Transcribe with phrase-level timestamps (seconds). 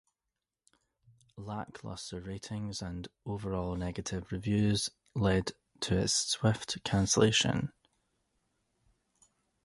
[1.37, 7.71] Lackluster ratings and overall negative reviews led to its swift cancellation.